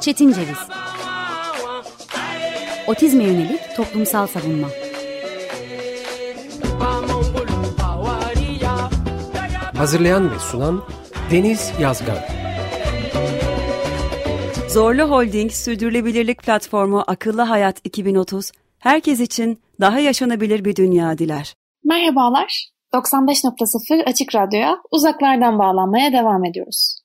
[0.00, 0.58] Çetin Ceviz.
[2.86, 4.68] Otizme yönelik toplumsal savunma.
[9.76, 10.84] Hazırlayan ve sunan
[11.30, 12.18] Deniz Yazgan.
[14.68, 21.54] Zorlu Holding Sürdürülebilirlik Platformu Akıllı Hayat 2030, herkes için daha yaşanabilir bir dünya diler.
[21.84, 26.97] Merhabalar, 95.0 Açık Radyo'ya uzaklardan bağlanmaya devam ediyoruz.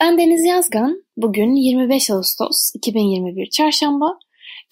[0.00, 4.18] Ben Deniz Yazgan, bugün 25 Ağustos 2021 Çarşamba,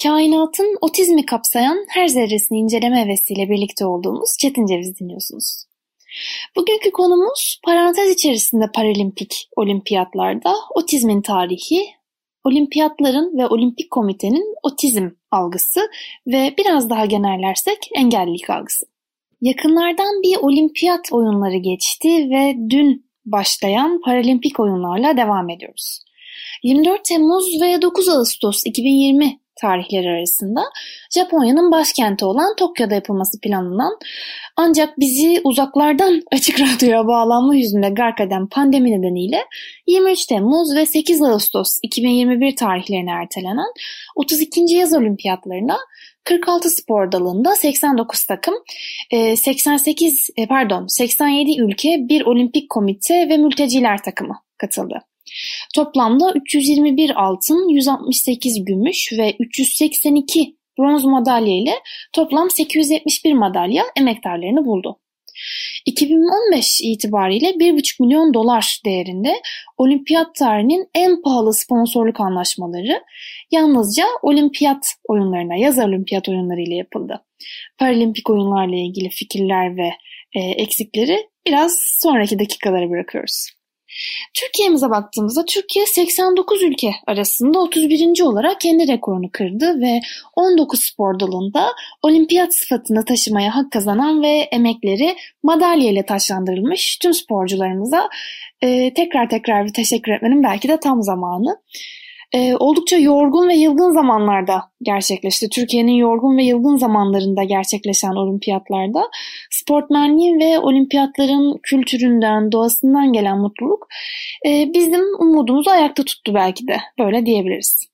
[0.03, 5.65] kainatın otizmi kapsayan her zerresini inceleme hevesiyle birlikte olduğumuz Çetin Ceviz dinliyorsunuz.
[6.57, 11.87] Bugünkü konumuz parantez içerisinde paralimpik olimpiyatlarda otizmin tarihi,
[12.45, 15.81] olimpiyatların ve olimpik komitenin otizm algısı
[16.27, 18.87] ve biraz daha genellersek engellilik algısı.
[19.41, 26.05] Yakınlardan bir olimpiyat oyunları geçti ve dün başlayan paralimpik oyunlarla devam ediyoruz.
[26.63, 30.61] 24 Temmuz ve 9 Ağustos 2020 tarihleri arasında
[31.15, 33.99] Japonya'nın başkenti olan Tokyo'da yapılması planlanan
[34.57, 39.45] ancak bizi uzaklardan açık radyoya bağlanma yüzünde gark eden pandemi nedeniyle
[39.87, 43.73] 23 Temmuz ve 8 Ağustos 2021 tarihlerine ertelenen
[44.17, 44.61] 32.
[44.75, 45.79] yaz olimpiyatlarına
[46.29, 48.55] 46 spor dalında 89 takım,
[49.37, 55.01] 88 e, e, pardon 87 ülke, bir olimpik komite ve mülteciler takımı katıldı.
[55.75, 61.75] Toplamda 321 altın, 168 gümüş ve 382 bronz madalya ile
[62.13, 64.99] toplam 871 madalya emektarlarını buldu.
[65.87, 69.41] 2015 itibariyle 1,5 milyon dolar değerinde
[69.77, 73.03] olimpiyat tarihinin en pahalı sponsorluk anlaşmaları
[73.51, 77.25] yalnızca olimpiyat oyunlarına, yaz olimpiyat oyunları ile yapıldı.
[77.79, 79.91] Paralimpik oyunlarla ilgili fikirler ve
[80.35, 83.58] e, eksikleri biraz sonraki dakikalara bırakıyoruz.
[84.35, 88.21] Türkiye'mize baktığımızda Türkiye 89 ülke arasında 31.
[88.21, 90.01] olarak kendi rekorunu kırdı ve
[90.37, 98.09] 19 spor dalında olimpiyat sıfatını taşımaya hak kazanan ve emekleri madalya ile taşlandırılmış tüm sporcularımıza
[98.63, 101.59] e, tekrar tekrar bir teşekkür etmenin belki de tam zamanı
[102.35, 105.49] e, oldukça yorgun ve yılgın zamanlarda gerçekleşti.
[105.49, 109.11] Türkiye'nin yorgun ve yılgın zamanlarında gerçekleşen olimpiyatlarda
[109.51, 113.89] sportmenliğin ve olimpiyatların kültüründen, doğasından gelen mutluluk
[114.47, 116.77] e, bizim umudumuzu ayakta tuttu belki de.
[116.99, 117.89] Böyle diyebiliriz.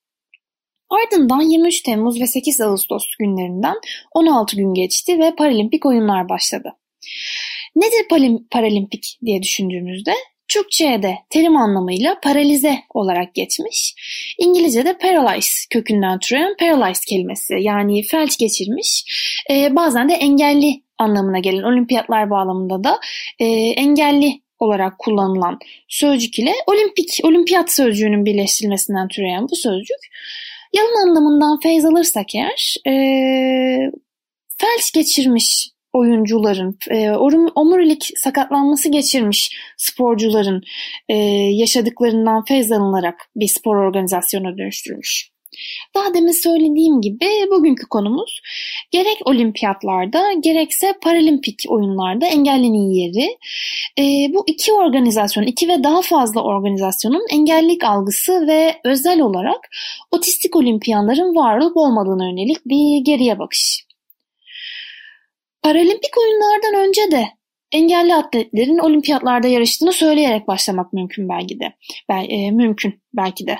[0.91, 3.75] Ardından 23 Temmuz ve 8 Ağustos günlerinden
[4.15, 6.73] 16 gün geçti ve Paralimpik oyunlar başladı.
[7.77, 10.13] Nedir Paralimpik diye düşündüğümüzde
[10.49, 13.95] Türkçe'ye de terim anlamıyla paralize olarak geçmiş.
[14.39, 19.05] İngilizce'de paralyze kökünden türeyen paralyze kelimesi yani felç geçirmiş
[19.51, 23.01] e, bazen de engelli anlamına gelen olimpiyatlar bağlamında da
[23.39, 29.99] e, engelli olarak kullanılan sözcük ile olimpik, olimpiyat sözcüğünün birleştirilmesinden türeyen bu sözcük
[30.73, 32.95] yalın anlamından feyz alırsak eğer e,
[34.59, 37.11] felç geçirmiş oyuncuların, e,
[37.55, 40.63] omurilik sakatlanması geçirmiş sporcuların
[41.09, 41.15] e,
[41.53, 45.35] yaşadıklarından feyz alınarak bir spor organizasyona dönüştürülmüş.
[45.95, 48.41] Daha demin söylediğim gibi bugünkü konumuz
[48.91, 53.39] gerek olimpiyatlarda gerekse paralimpik oyunlarda engellinin yeri.
[53.99, 59.71] E, bu iki organizasyon, iki ve daha fazla organizasyonun engellilik algısı ve özel olarak
[60.11, 63.84] otistik olimpiyanların var olup olmadığına yönelik bir geriye bakış.
[65.65, 67.29] Paralimpik oyunlardan önce de
[67.73, 71.75] engelli atletlerin olimpiyatlarda yarıştığını söyleyerek başlamak mümkün belki de.
[72.09, 73.59] Bel, e, mümkün belki de.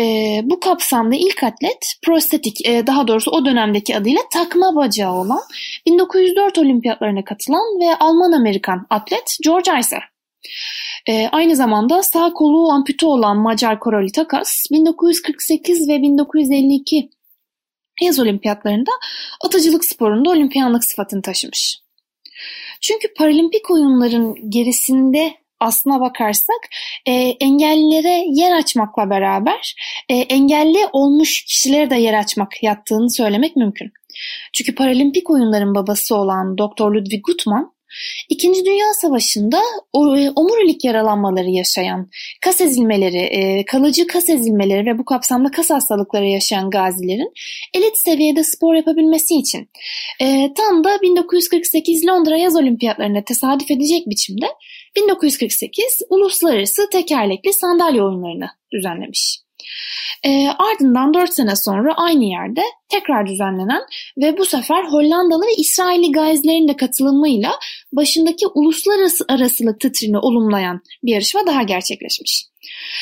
[0.00, 0.04] E,
[0.44, 5.40] bu kapsamda ilk atlet prostetik e, daha doğrusu o dönemdeki adıyla takma bacağı olan
[5.86, 10.02] 1904 olimpiyatlarına katılan ve Alman-Amerikan atlet George Iser.
[11.08, 17.10] E, aynı zamanda sağ kolu ampute olan Macar Koroli Takas 1948 ve 1952
[18.00, 18.90] Yaz olimpiyatlarında
[19.44, 21.80] atıcılık sporunda olimpiyanlık sıfatını taşımış.
[22.80, 26.60] Çünkü paralimpik oyunların gerisinde aslına bakarsak
[27.06, 29.74] e, engellilere yer açmakla beraber
[30.08, 33.92] e, engelli olmuş kişilere de yer açmak yattığını söylemek mümkün.
[34.52, 36.90] Çünkü paralimpik oyunların babası olan Dr.
[36.90, 37.73] Ludwig Gutmann
[38.28, 39.60] İkinci Dünya Savaşı'nda
[39.94, 42.10] e, omurilik yaralanmaları yaşayan,
[42.40, 47.32] kas ezilmeleri, e, kalıcı kas ezilmeleri ve bu kapsamda kas hastalıkları yaşayan gazilerin
[47.74, 49.70] elit seviyede spor yapabilmesi için
[50.20, 54.46] e, tam da 1948 Londra Yaz Olimpiyatlarına tesadüf edecek biçimde
[54.96, 59.43] 1948 uluslararası tekerlekli sandalye oyunlarını düzenlemiş.
[60.24, 63.82] E, ardından 4 sene sonra aynı yerde tekrar düzenlenen
[64.18, 67.50] ve bu sefer Hollandalı ve İsrailli gazilerin de katılımıyla
[67.92, 72.44] başındaki uluslararası arasılık titrini olumlayan bir yarışma daha gerçekleşmiş.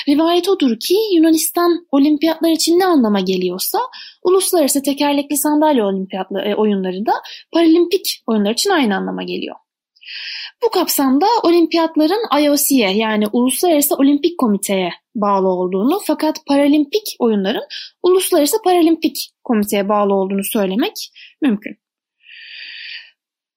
[0.08, 3.78] Rivayet odur ki Yunanistan olimpiyatlar için ne anlama geliyorsa
[4.22, 7.12] uluslararası tekerlekli sandalye olimpiyatları e, oyunları da
[7.52, 9.56] paralimpik oyunlar için aynı anlama geliyor.
[10.64, 17.62] Bu kapsamda olimpiyatların IOC'ye yani Uluslararası Olimpik Komite'ye bağlı olduğunu fakat paralimpik oyunların
[18.02, 21.81] Uluslararası Paralimpik Komite'ye bağlı olduğunu söylemek mümkün.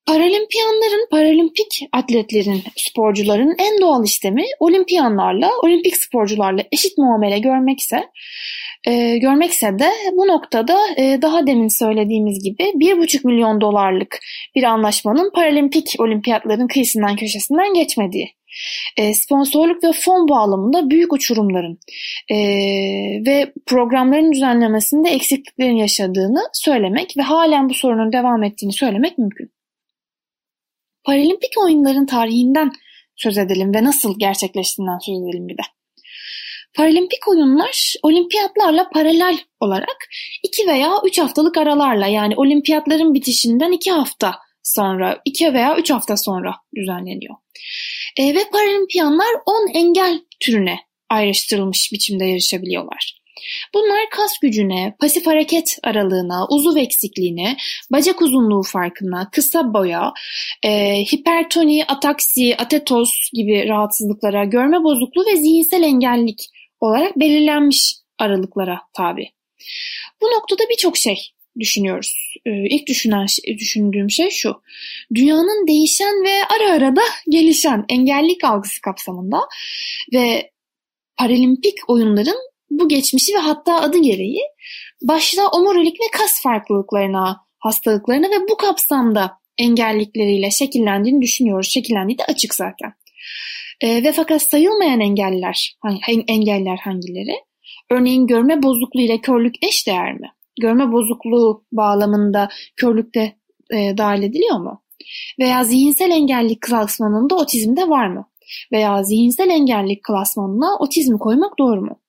[0.07, 8.03] Paralimpiyanların, paralimpik atletlerin, sporcuların en doğal istemi olimpiyanlarla, olimpik sporcularla eşit muamele görmekse,
[8.87, 14.19] e, görmekse de bu noktada e, daha demin söylediğimiz gibi 1,5 milyon dolarlık
[14.55, 18.35] bir anlaşmanın paralimpik olimpiyatların kıyısından köşesinden geçmediği.
[18.97, 21.79] E, sponsorluk ve fon bağlamında büyük uçurumların
[22.31, 22.37] e,
[23.27, 29.54] ve programların düzenlemesinde eksikliklerin yaşadığını söylemek ve halen bu sorunun devam ettiğini söylemek mümkün.
[31.05, 32.71] Paralimpik oyunların tarihinden
[33.15, 35.61] söz edelim ve nasıl gerçekleştiğinden söz edelim bir de.
[36.75, 39.97] Paralimpik oyunlar olimpiyatlarla paralel olarak
[40.43, 46.17] iki veya üç haftalık aralarla yani olimpiyatların bitişinden iki hafta sonra, iki veya üç hafta
[46.17, 47.35] sonra düzenleniyor.
[48.17, 50.79] E, ve paralimpiyanlar 10 engel türüne
[51.09, 53.24] ayrıştırılmış biçimde yarışabiliyorlar.
[53.73, 57.57] Bunlar kas gücüne, pasif hareket aralığına, uzuv eksikliğine,
[57.91, 60.13] bacak uzunluğu farkına, kısa boya,
[60.63, 66.49] e, hipertoni, ataksi, atetoz gibi rahatsızlıklara, görme bozukluğu ve zihinsel engellik
[66.79, 69.29] olarak belirlenmiş aralıklara tabi.
[70.21, 71.17] Bu noktada birçok şey
[71.59, 72.35] düşünüyoruz.
[72.45, 74.61] Ee, ilk düşünen, düşündüğüm şey şu.
[75.15, 79.39] Dünyanın değişen ve ara ara da gelişen engellik algısı kapsamında
[80.13, 80.51] ve
[81.17, 82.37] paralimpik oyunların
[82.69, 84.41] bu geçmişi ve hatta adı gereği
[85.01, 91.69] başta omurilik ve kas farklılıklarına, hastalıklarına ve bu kapsamda engellikleriyle şekillendiğini düşünüyoruz.
[91.69, 92.93] Şekillendiği de açık zaten.
[93.81, 95.77] E, ve fakat sayılmayan engeller,
[96.27, 97.35] engeller hangileri?
[97.91, 100.31] Örneğin görme bozukluğu ile körlük eş değer mi?
[100.61, 103.35] Görme bozukluğu bağlamında körlükte
[103.73, 104.81] e, dahil ediliyor mu?
[105.39, 108.25] Veya zihinsel engellik klasmanında otizmde var mı?
[108.71, 111.99] Veya zihinsel engellik klasmanına otizmi koymak doğru mu?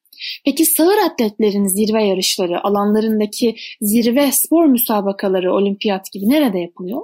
[0.44, 7.02] Peki sağır atletlerin zirve yarışları, alanlarındaki zirve spor müsabakaları, olimpiyat gibi nerede yapılıyor?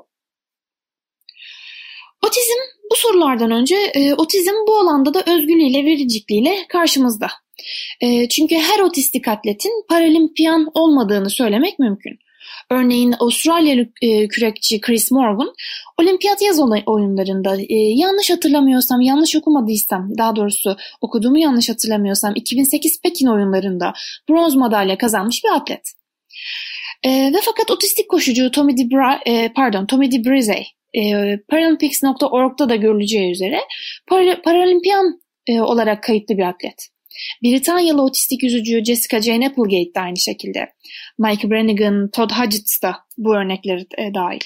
[2.27, 2.59] Otizm
[2.91, 7.27] bu sorulardan önce e, otizm bu alanda da özgürlüğüyle vericikliğiyle karşımızda.
[8.01, 12.19] E, çünkü her otistik atletin paralimpiyan olmadığını söylemek mümkün.
[12.73, 15.55] Örneğin Avustralyalı e, kürekçi Chris Morgan
[16.01, 23.27] olimpiyat yaz oyunlarında e, yanlış hatırlamıyorsam, yanlış okumadıysam, daha doğrusu okuduğumu yanlış hatırlamıyorsam 2008 Pekin
[23.27, 23.93] oyunlarında
[24.29, 25.93] bronz madalya kazanmış bir atlet.
[27.03, 30.63] E, ve fakat otistik koşucu Tommy DeBra, e, pardon Tommy DeBrize
[30.95, 31.03] e,
[31.49, 33.61] Paralympics.org'da da görüleceği üzere
[34.07, 36.92] para, paralimpiyan e, olarak kayıtlı bir atlet.
[37.43, 40.69] Britanyalı otistik yüzücü Jessica Jane Applegate de aynı şekilde.
[41.19, 44.41] Mike Brannigan, Todd Hodgetts da bu örnekleri e, dahil.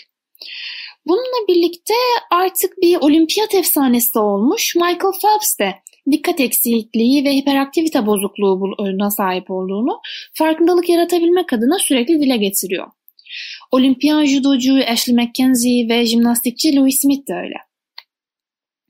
[1.06, 1.94] Bununla birlikte
[2.30, 5.74] artık bir olimpiyat efsanesi olmuş Michael Phelps de
[6.10, 10.00] dikkat eksikliği ve hiperaktivite bozukluğuna sahip olduğunu
[10.34, 12.86] farkındalık yaratabilmek adına sürekli dile getiriyor.
[13.72, 17.65] Olimpiyan judocu Ashley McKenzie ve jimnastikçi Louis Smith de öyle.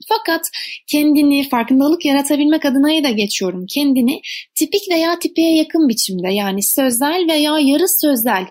[0.08, 0.40] Fakat
[0.86, 3.66] kendini farkındalık yaratabilmek adına da geçiyorum.
[3.74, 4.20] Kendini
[4.54, 8.46] tipik veya tipeye yakın biçimde yani sözel veya yarı sözel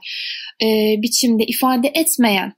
[0.61, 0.67] e,
[1.01, 2.53] biçimde ifade etmeyen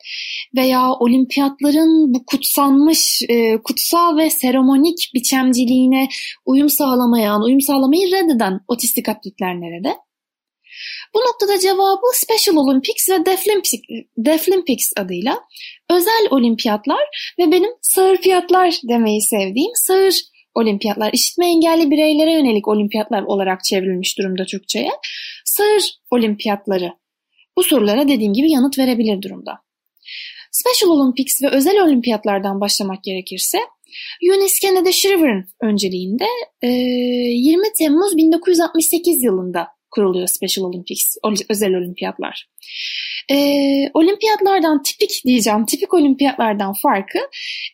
[0.56, 6.08] veya olimpiyatların bu kutsanmış, e, kutsal ve seremonik biçemciliğine
[6.46, 10.07] uyum sağlamayan, uyum sağlamayı reddeden otistik atletler nerede?
[11.14, 13.26] Bu noktada cevabı Special Olympics ve
[14.18, 15.40] Deaflympics, adıyla
[15.90, 20.22] özel olimpiyatlar ve benim sağır fiyatlar demeyi sevdiğim sağır
[20.56, 24.92] olimpiyatlar, işitme engelli bireylere yönelik olimpiyatlar olarak çevrilmiş durumda Türkçe'ye.
[25.46, 26.94] Sağır olimpiyatları
[27.58, 29.52] bu sorulara dediğim gibi yanıt verebilir durumda.
[30.52, 33.58] Special Olympics ve özel olimpiyatlardan başlamak gerekirse
[34.24, 36.26] Eunice Kennedy Shriver'ın önceliğinde
[36.64, 39.68] 20 Temmuz 1968 yılında
[39.98, 41.18] kuruluyor Special Olympics,
[41.50, 42.48] özel olimpiyatlar.
[43.32, 47.20] Ee, olimpiyatlardan tipik diyeceğim, tipik olimpiyatlardan farkı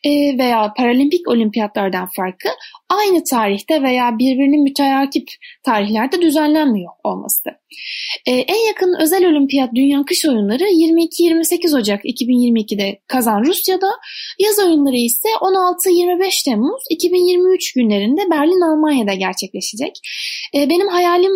[0.04, 2.48] e, veya paralimpik olimpiyatlardan farkı
[2.88, 5.28] aynı tarihte veya birbirinin müteakip
[5.62, 7.50] tarihlerde düzenlenmiyor olması.
[8.26, 13.90] Ee, en yakın özel olimpiyat Dünya Kış Oyunları 22-28 Ocak 2022'de Kazan Rusya'da,
[14.38, 19.92] yaz oyunları ise 16-25 Temmuz 2023 günlerinde Berlin Almanya'da gerçekleşecek.
[20.54, 21.32] Ee, benim hayalim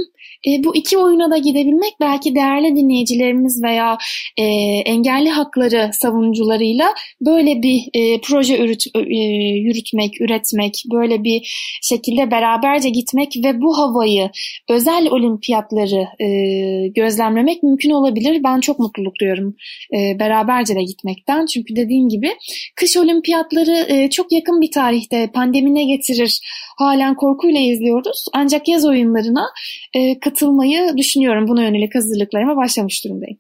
[0.47, 3.99] e, bu iki oyuna da gidebilmek belki değerli dinleyicilerimiz veya
[4.37, 4.45] e,
[4.87, 9.15] engelli hakları savunucularıyla böyle bir e, proje ürüt, e,
[9.55, 11.41] yürütmek, üretmek, böyle bir
[11.83, 14.31] şekilde beraberce gitmek ve bu havayı
[14.69, 18.41] özel olimpiyatları e, gözlemlemek mümkün olabilir.
[18.45, 19.57] Ben çok mutluluk duyuyorum
[19.97, 21.47] e, beraberce de gitmekten.
[21.47, 22.31] Çünkü dediğim gibi
[22.77, 26.41] kış olimpiyatları e, çok yakın bir tarihte pandemi ne getirir
[26.79, 28.25] halen korkuyla izliyoruz.
[28.33, 29.47] Ancak yaz oyunlarına
[29.95, 31.49] e, katılmayı düşünüyorum.
[31.49, 33.39] Buna yönelik hazırlıklarıma başlamış durumdayım.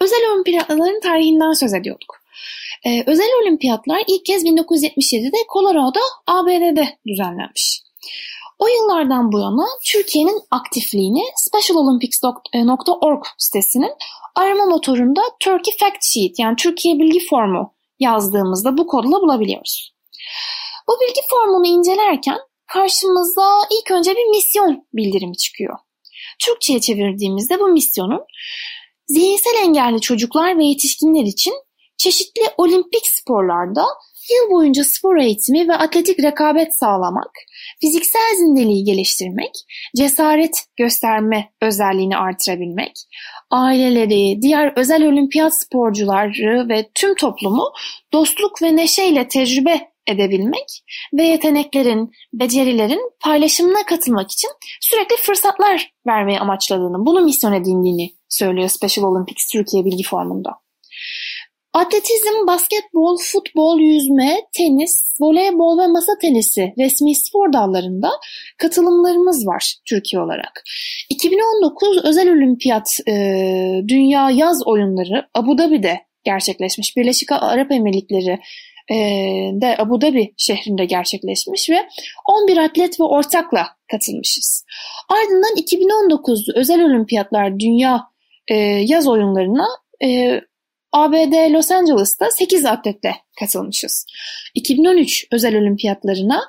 [0.00, 2.22] Özel olimpiyatların tarihinden söz ediyorduk.
[2.86, 7.82] Ee, özel olimpiyatlar ilk kez 1977'de Colorado, ABD'de düzenlenmiş.
[8.58, 13.92] O yıllardan bu yana Türkiye'nin aktifliğini specialolympics.org sitesinin
[14.34, 19.94] arama motorunda Turkey Fact Sheet yani Türkiye bilgi formu yazdığımızda bu kodla bulabiliyoruz.
[20.88, 25.78] Bu bilgi formunu incelerken karşımıza ilk önce bir misyon bildirimi çıkıyor.
[26.44, 28.20] Türkçe'ye çevirdiğimizde bu misyonun
[29.06, 31.54] zihinsel engelli çocuklar ve yetişkinler için
[31.98, 33.84] çeşitli olimpik sporlarda
[34.30, 37.30] yıl boyunca spor eğitimi ve atletik rekabet sağlamak,
[37.80, 39.50] fiziksel zindeliği geliştirmek,
[39.96, 42.92] cesaret gösterme özelliğini artırabilmek,
[43.50, 47.72] aileleri, diğer özel olimpiyat sporcuları ve tüm toplumu
[48.12, 57.06] dostluk ve neşeyle tecrübe edebilmek ve yeteneklerin, becerilerin paylaşımına katılmak için sürekli fırsatlar vermeyi amaçladığını,
[57.06, 60.50] bunu misyon edindiğini söylüyor Special Olympics Türkiye bilgi formunda.
[61.74, 68.10] Atletizm, basketbol, futbol, yüzme, tenis, voleybol ve masa tenisi resmi spor dallarında
[68.58, 70.62] katılımlarımız var Türkiye olarak.
[71.08, 73.12] 2019 Özel Olimpiyat e,
[73.88, 76.96] Dünya Yaz Oyunları Abu Dhabi'de gerçekleşmiş.
[76.96, 78.38] Birleşik Arap Emirlikleri
[79.60, 81.88] de Abu Dhabi şehrinde gerçekleşmiş ve
[82.42, 84.64] 11 atlet ve ortakla katılmışız.
[85.08, 88.00] Ardından 2019 Özel Olimpiyatlar Dünya
[88.48, 89.66] e, Yaz Oyunlarına
[90.04, 90.40] e,
[90.92, 94.06] ABD Los Angeles'ta 8 atletle katılmışız.
[94.54, 96.40] 2013 özel olimpiyatlarına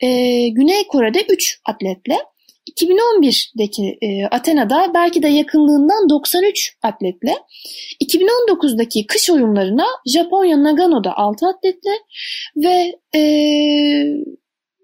[0.00, 0.08] e,
[0.48, 2.18] Güney Kore'de 3 atletle,
[2.68, 7.34] 2011'deki e, Atena'da belki de yakınlığından 93 atletle,
[8.04, 11.90] 2019'daki kış oyunlarına Japonya Nagano'da 6 atletle
[12.56, 13.20] ve e,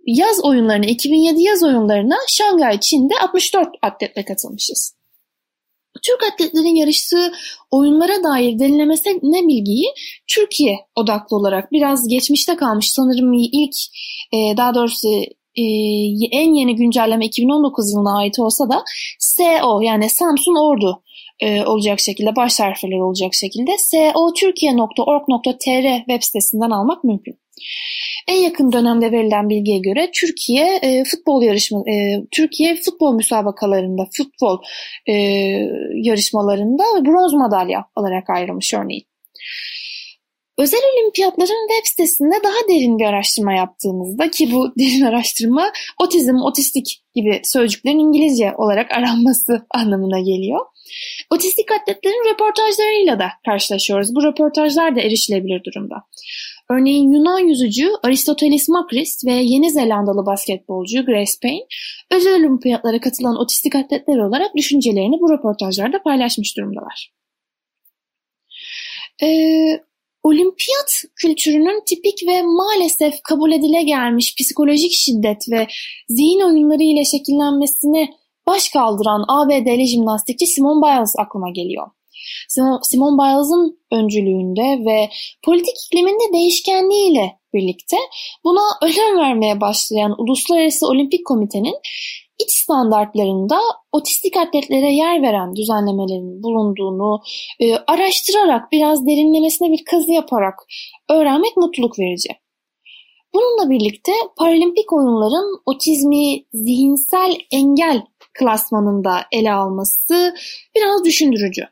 [0.06, 4.96] yaz oyunlarına 2007 yaz oyunlarına Şangay Çin'de 64 atletle katılmışız.
[6.02, 7.32] Türk atletlerin yarıştığı
[7.70, 9.86] oyunlara dair denilemesine bilgiyi
[10.26, 13.74] Türkiye odaklı olarak biraz geçmişte kalmış sanırım ilk
[14.32, 15.08] e, daha doğrusu
[15.56, 15.62] e,
[16.32, 18.84] en yeni güncelleme 2019 yılına ait olsa da
[19.18, 21.02] SO yani Samsun Ordu
[21.40, 27.38] e, olacak şekilde baş harfleri olacak şekilde soturkiye.org.tr web sitesinden almak mümkün.
[28.28, 34.58] En yakın dönemde verilen bilgiye göre Türkiye e, futbol yarışma e, Türkiye futbol müsabakalarında futbol
[35.06, 35.12] e,
[35.94, 39.06] yarışmalarında bronz madalya alarak ayrılmış örneğin.
[40.58, 45.72] Özel olimpiyatların web sitesinde daha derin bir araştırma yaptığımızda ki bu derin araştırma
[46.02, 50.60] otizm, otistik gibi sözcüklerin İngilizce olarak aranması anlamına geliyor.
[51.30, 54.14] Otistik atletlerin röportajlarıyla da karşılaşıyoruz.
[54.14, 55.96] Bu röportajlar da erişilebilir durumda.
[56.70, 61.66] Örneğin Yunan yüzücü Aristoteles Makris ve Yeni Zelandalı basketbolcu Grace Payne
[62.10, 67.12] özel olimpiyatlara katılan otistik atletler olarak düşüncelerini bu röportajlarda paylaşmış durumdalar.
[69.22, 69.80] Ee,
[70.28, 75.66] olimpiyat kültürünün tipik ve maalesef kabul edile gelmiş psikolojik şiddet ve
[76.08, 78.08] zihin oyunları ile şekillenmesine
[78.46, 81.86] baş kaldıran ABD'li jimnastikçi Simone Biles aklıma geliyor.
[82.82, 85.10] Simone Biles'ın öncülüğünde ve
[85.44, 87.96] politik ikliminde değişkenliğiyle birlikte
[88.44, 91.74] buna önem vermeye başlayan Uluslararası Olimpik Komite'nin
[92.38, 93.60] iç standartlarında
[93.92, 97.20] otistik atletlere yer veren düzenlemelerin bulunduğunu
[97.60, 100.54] e, araştırarak biraz derinlemesine bir kazı yaparak
[101.10, 102.28] öğrenmek mutluluk verici.
[103.34, 108.02] Bununla birlikte paralimpik oyunların otizmi zihinsel engel
[108.34, 110.34] klasmanında ele alması
[110.76, 111.62] biraz düşündürücü.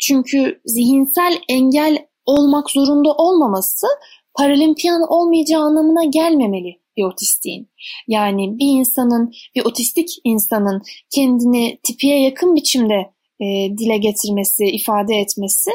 [0.00, 3.86] Çünkü zihinsel engel olmak zorunda olmaması
[4.34, 7.70] paralimpiyan olmayacağı anlamına gelmemeli bir otistiğin.
[8.08, 10.82] Yani bir insanın, bir otistik insanın
[11.14, 13.46] kendini tipiye yakın biçimde e,
[13.78, 15.70] dile getirmesi, ifade etmesi,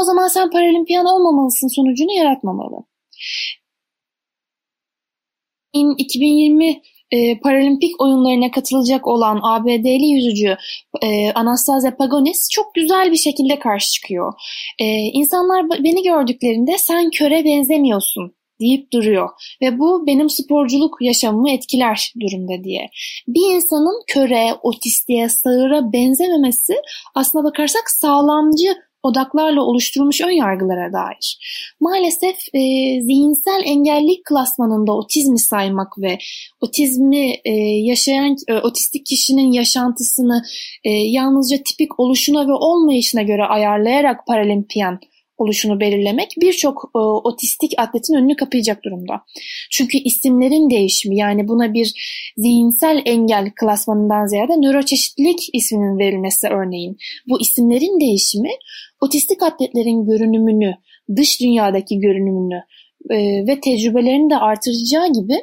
[0.00, 2.76] o zaman sen paralimpiyan olmamalısın sonucunu yaratmamalı.
[5.98, 10.56] 2020 e, Paralimpik oyunlarına katılacak olan ABD'li yüzücü
[11.02, 14.32] e, Anastasia Pagonis çok güzel bir şekilde karşı çıkıyor.
[14.78, 19.28] E, insanlar beni gördüklerinde sen köre benzemiyorsun deyip duruyor
[19.62, 22.90] ve bu benim sporculuk yaşamımı etkiler durumda diye.
[23.28, 26.74] Bir insanın köre, otistiğe, sağıra benzememesi
[27.14, 31.38] aslına bakarsak sağlamcı odaklarla oluşturulmuş ön yargılara dair.
[31.80, 32.60] Maalesef e,
[33.02, 36.18] zihinsel engellilik klasmanında otizmi saymak ve
[36.60, 37.52] otizmi e,
[37.84, 40.42] yaşayan e, otistik kişinin yaşantısını
[40.84, 45.00] e, yalnızca tipik oluşuna ve olmayışına göre ayarlayarak paralimpiyan
[45.40, 49.14] oluşunu belirlemek birçok e, otistik atletin önünü kapayacak durumda.
[49.70, 51.92] Çünkü isimlerin değişimi yani buna bir
[52.36, 56.96] zihinsel engel klasmanından ziyade nöroçeşitlilik isminin verilmesi örneğin.
[57.28, 58.50] Bu isimlerin değişimi
[59.00, 60.74] otistik atletlerin görünümünü,
[61.16, 62.62] dış dünyadaki görünümünü
[63.10, 63.16] e,
[63.46, 65.34] ve tecrübelerini de artıracağı gibi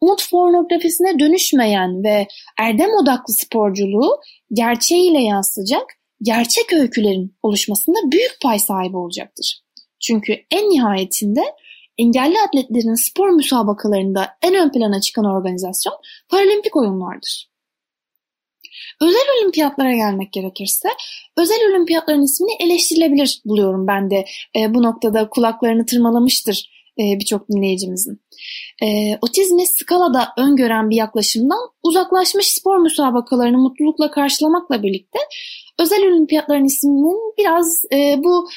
[0.00, 2.26] umut pornografisine dönüşmeyen ve
[2.58, 4.20] erdem odaklı sporculuğu
[4.52, 9.62] gerçeğiyle yansıtacak gerçek öykülerin oluşmasında büyük pay sahibi olacaktır.
[10.00, 11.42] Çünkü en nihayetinde
[11.98, 15.94] engelli atletlerin spor müsabakalarında en ön plana çıkan organizasyon
[16.28, 17.48] paralimpik oyunlardır.
[19.00, 20.88] Özel olimpiyatlara gelmek gerekirse,
[21.36, 24.24] özel olimpiyatların ismini eleştirilebilir buluyorum ben de.
[24.56, 28.20] E, bu noktada kulaklarını tırmalamıştır birçok dinleyicimizin.
[28.82, 28.86] E,
[29.22, 35.18] otizmi skalada öngören bir yaklaşımdan uzaklaşmış spor müsabakalarını mutlulukla karşılamakla birlikte
[35.80, 38.48] özel olimpiyatların isminin biraz e, bu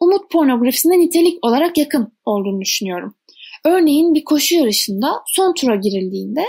[0.00, 3.14] umut pornografisine nitelik olarak yakın olduğunu düşünüyorum.
[3.64, 6.44] Örneğin bir koşu yarışında son tura girildiğinde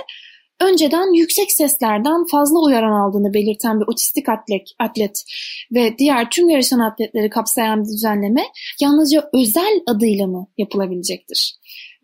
[0.64, 5.24] önceden yüksek seslerden fazla uyaran aldığını belirten bir otistik atlet, atlet
[5.72, 8.44] ve diğer tüm yarışan atletleri kapsayan bir düzenleme
[8.82, 11.56] yalnızca özel adıyla mı yapılabilecektir?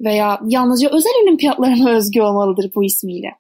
[0.02, 3.39] Veya yalnızca özel olimpiyatlarına özgü olmalıdır bu ismiyle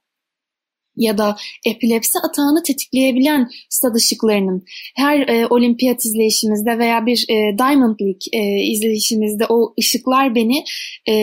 [0.99, 4.63] ya da epilepsi atağını tetikleyebilen stad ışıklarının
[4.95, 10.63] her e, olimpiyat izleyişimizde veya bir e, Diamond League e, izleyişimizde o ışıklar beni
[11.07, 11.13] e,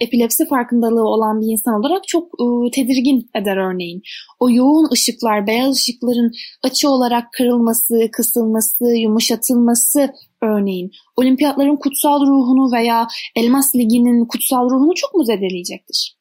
[0.00, 4.02] epilepsi farkındalığı olan bir insan olarak çok e, tedirgin eder örneğin.
[4.40, 6.32] O yoğun ışıklar, beyaz ışıkların
[6.62, 10.10] açı olarak kırılması, kısılması, yumuşatılması
[10.42, 13.06] örneğin olimpiyatların kutsal ruhunu veya
[13.36, 16.15] Elmas Ligi'nin kutsal ruhunu çok mu zedeleyecektir?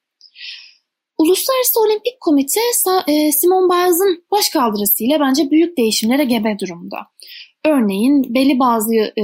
[1.17, 2.59] Uluslararası Olimpik Komite
[3.07, 6.97] e, Simon Biles'ın başkaldırısıyla bence büyük değişimlere gebe durumda.
[7.65, 9.23] Örneğin belli bazı e,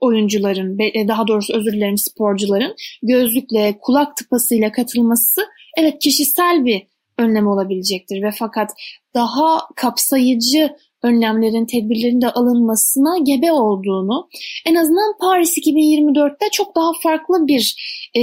[0.00, 5.40] oyuncuların, e, daha doğrusu özür dilerim sporcuların gözlükle, kulak tıpasıyla katılması
[5.78, 6.82] evet kişisel bir
[7.18, 8.70] önlem olabilecektir ve fakat
[9.14, 14.28] daha kapsayıcı önlemlerin, tedbirlerin de alınmasına gebe olduğunu,
[14.66, 17.74] en azından Paris 2024'te çok daha farklı bir
[18.14, 18.22] e,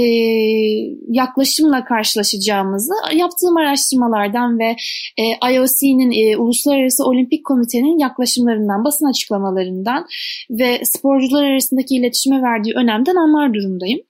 [1.08, 4.76] yaklaşımla karşılaşacağımızı yaptığım araştırmalardan ve
[5.18, 10.06] e, IOC'nin, e, Uluslararası Olimpik Komitenin yaklaşımlarından, basın açıklamalarından
[10.50, 14.00] ve sporcular arasındaki iletişime verdiği önemden anlar durumdayım.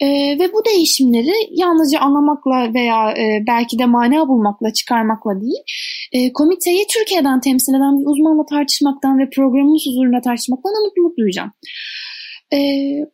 [0.00, 0.06] E,
[0.38, 5.62] ve bu değişimleri yalnızca anlamakla veya e, belki de mana bulmakla, çıkarmakla değil,
[6.12, 11.52] e, komiteyi Türkiye'den temsil eden bir uzmanla tartışmaktan ve programın huzurunda tartışmaktan da mutluluk duyacağım.
[12.52, 12.58] E,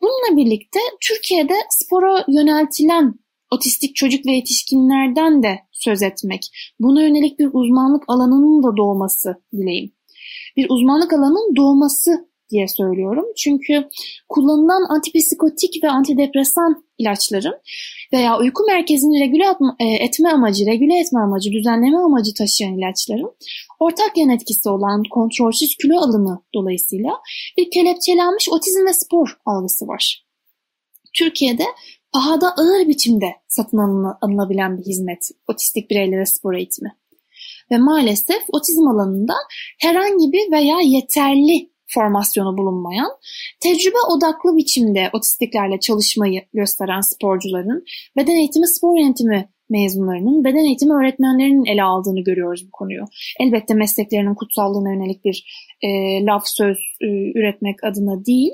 [0.02, 3.14] bununla birlikte Türkiye'de spora yöneltilen
[3.50, 6.40] otistik çocuk ve yetişkinlerden de söz etmek,
[6.80, 9.92] buna yönelik bir uzmanlık alanının da doğması dileğim.
[10.56, 13.24] Bir uzmanlık alanının doğması diye söylüyorum.
[13.36, 13.88] Çünkü
[14.28, 17.54] kullanılan antipsikotik ve antidepresan ilaçların
[18.12, 19.44] veya uyku merkezini regüle
[19.80, 23.32] e, etme amacı, regüle etme amacı, düzenleme amacı taşıyan ilaçların
[23.80, 27.10] ortak yan etkisi olan kontrolsüz kilo alımı dolayısıyla
[27.58, 30.24] bir kelepçelenmiş otizm ve spor algısı var.
[31.14, 31.64] Türkiye'de
[32.12, 33.78] pahada ağır biçimde satın
[34.20, 36.96] alınabilen bir hizmet otistik bireylere spor eğitimi.
[37.70, 39.34] Ve maalesef otizm alanında
[39.80, 43.10] herhangi bir veya yeterli formasyonu bulunmayan,
[43.60, 47.84] tecrübe odaklı biçimde otistiklerle çalışmayı gösteren sporcuların,
[48.16, 53.04] beden eğitimi spor yönetimi mezunlarının, beden eğitimi öğretmenlerinin ele aldığını görüyoruz bu konuyu.
[53.40, 55.44] Elbette mesleklerinin kutsallığına yönelik bir
[55.82, 55.88] e,
[56.24, 57.06] laf söz e,
[57.38, 58.52] üretmek adına değil,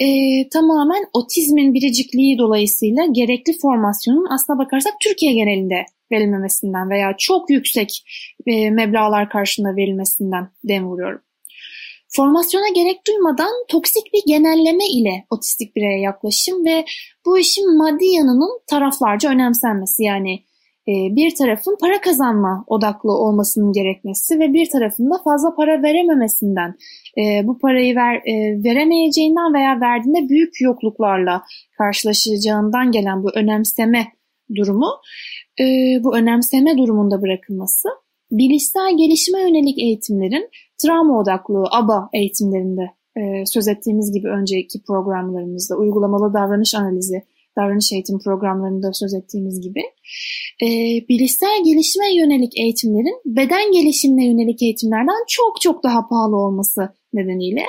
[0.00, 0.08] e,
[0.48, 8.04] tamamen otizmin biricikliği dolayısıyla gerekli formasyonun aslına bakarsak Türkiye genelinde verilmemesinden veya çok yüksek
[8.46, 11.20] e, meblalar karşılığında verilmesinden dem vuruyorum.
[12.16, 16.84] Formasyona gerek duymadan toksik bir genelleme ile otistik bireye yaklaşım ve
[17.26, 20.02] bu işin maddi yanının taraflarca önemsenmesi.
[20.02, 20.34] Yani
[20.88, 26.74] e, bir tarafın para kazanma odaklı olmasının gerekmesi ve bir tarafın da fazla para verememesinden,
[27.18, 31.42] e, bu parayı ver, e, veremeyeceğinden veya verdiğinde büyük yokluklarla
[31.78, 34.06] karşılaşacağından gelen bu önemseme
[34.54, 34.90] durumu,
[36.00, 37.88] bu önemseme durumunda bırakılması
[38.30, 40.48] bilişsel gelişime yönelik eğitimlerin
[40.82, 42.86] travma odaklı ABA eğitimlerinde
[43.16, 47.22] e, söz ettiğimiz gibi önceki programlarımızda uygulamalı davranış analizi,
[47.58, 49.80] davranış eğitim programlarında söz ettiğimiz gibi
[50.62, 50.68] e,
[51.08, 56.80] bilişsel gelişime yönelik eğitimlerin beden gelişimine yönelik eğitimlerden çok çok daha pahalı olması
[57.12, 57.62] nedeniyle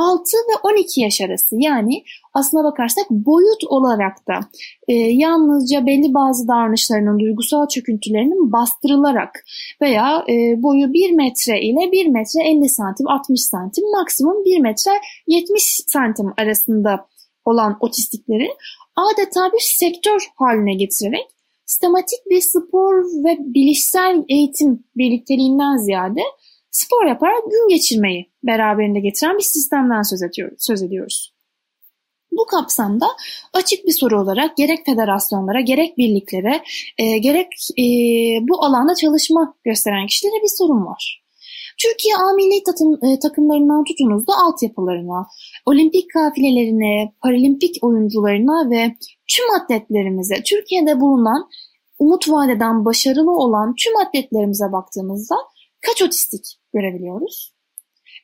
[0.00, 1.56] 6 ve 12 yaş arası.
[1.58, 4.40] Yani aslına bakarsak boyut olarak da
[4.88, 9.44] e, yalnızca belli bazı davranışlarının duygusal çöküntülerinin bastırılarak
[9.82, 14.90] veya e, boyu 1 metre ile 1 metre 50 santim 60 santim maksimum 1 metre
[15.26, 17.06] 70 santim arasında
[17.44, 18.48] olan otistikleri
[18.96, 21.26] adeta bir sektör haline getirerek
[21.66, 26.20] sistematik bir spor ve bilişsel eğitim birlikteliğinden ziyade
[26.70, 30.56] spor yaparak gün geçirmeyi beraberinde getiren bir sistemden söz ediyoruz.
[30.58, 31.34] Söz ediyoruz.
[32.32, 33.06] Bu kapsamda
[33.52, 36.62] açık bir soru olarak gerek federasyonlara, gerek birliklere,
[36.98, 37.46] e, gerek
[37.78, 37.84] e,
[38.48, 41.24] bu alanda çalışma gösteren kişilere bir sorun var.
[41.82, 45.26] Türkiye A takım, e, takımlarından tutunuz da altyapılarına,
[45.66, 48.96] olimpik kafilelerine, paralimpik oyuncularına ve
[49.28, 51.48] tüm atletlerimize, Türkiye'de bulunan
[51.98, 55.34] umut vadeden başarılı olan tüm atletlerimize baktığımızda
[55.86, 57.54] kaç otistik görebiliyoruz?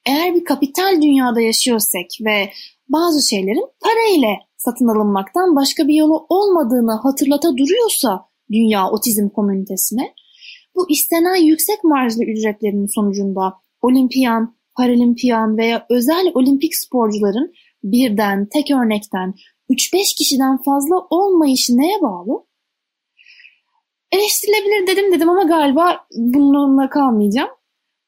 [0.07, 2.51] Eğer bir kapital dünyada yaşıyorsak ve
[2.89, 10.15] bazı şeylerin para ile satın alınmaktan başka bir yolu olmadığını hatırlata duruyorsa dünya otizm komünitesine,
[10.75, 19.35] bu istenen yüksek marjlı ücretlerin sonucunda olimpiyan, paralimpiyan veya özel olimpik sporcuların birden, tek örnekten
[19.71, 22.47] 3-5 kişiden fazla olmayışı neye bağlı?
[24.13, 27.49] Eleştirilebilir dedim dedim ama galiba bununla kalmayacağım.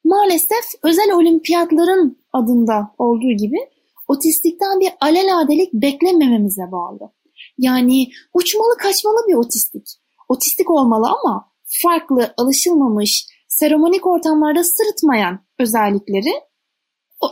[0.09, 3.57] Maalesef özel olimpiyatların adında olduğu gibi
[4.07, 7.11] otistikten bir aleladelik beklemememize bağlı.
[7.57, 9.87] Yani uçmalı kaçmalı bir otistik.
[10.29, 11.51] Otistik olmalı ama
[11.83, 16.33] farklı, alışılmamış, seremonik ortamlarda sırıtmayan özellikleri,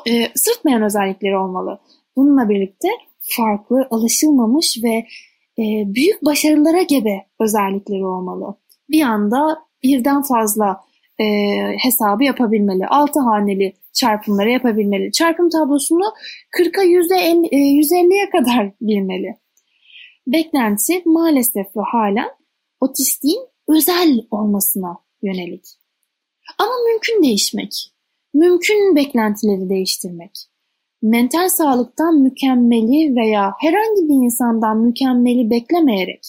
[0.07, 1.79] e, sırıtmayan özellikleri olmalı.
[2.15, 2.87] Bununla birlikte
[3.37, 4.95] farklı, alışılmamış ve
[5.61, 5.63] e,
[5.95, 8.55] büyük başarılara gebe özellikleri olmalı.
[8.89, 10.86] Bir anda birden fazla
[11.19, 11.25] e,
[11.83, 12.87] hesabı yapabilmeli.
[12.87, 15.11] Altı haneli çarpımları yapabilmeli.
[15.11, 16.13] Çarpım tablosunu
[16.59, 19.37] 40'a %50'ye kadar bilmeli.
[20.27, 22.29] Beklenti maalesef ve halen
[22.81, 25.65] otistiğin özel olmasına yönelik.
[26.57, 27.71] Ama mümkün değişmek,
[28.33, 30.31] mümkün beklentileri değiştirmek,
[31.01, 36.23] mental sağlıktan mükemmeli veya herhangi bir insandan mükemmeli beklemeyerek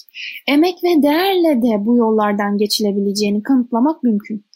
[0.48, 4.47] emek ve değerle de bu yollardan geçilebileceğini kanıtlamak mümkün.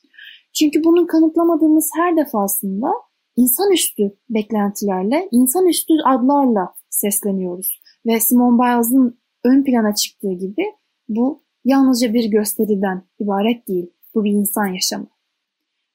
[0.53, 2.89] Çünkü bunu kanıtlamadığımız her defasında
[3.37, 7.83] insanüstü beklentilerle, insanüstü adlarla sesleniyoruz.
[8.07, 10.65] Ve Simone Biles'ın ön plana çıktığı gibi
[11.09, 13.91] bu yalnızca bir gösteriden ibaret değil.
[14.15, 15.07] Bu bir insan yaşamı.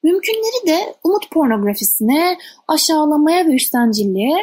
[0.03, 4.35] Mümkünleri de umut pornografisine, aşağılamaya ve üstencilliğe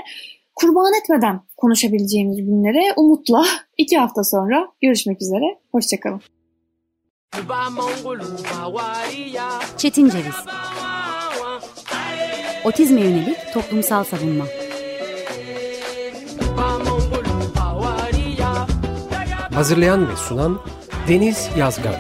[0.55, 3.44] kurban etmeden konuşabileceğimiz günlere umutla
[3.77, 5.59] iki hafta sonra görüşmek üzere.
[5.72, 6.20] Hoşçakalın.
[9.78, 10.34] Çetin Ceviz.
[12.64, 14.44] Otizme yönelik toplumsal savunma.
[19.54, 20.60] Hazırlayan ve sunan
[21.08, 21.94] Deniz Yazgan.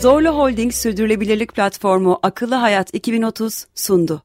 [0.00, 4.22] Zorlu Holding Sürdürülebilirlik Platformu Akıllı Hayat 2030 sundu.